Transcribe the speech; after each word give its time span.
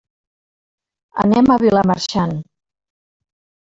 Anem 1.25 1.51
a 1.51 1.59
Vilamarxant. 1.65 2.35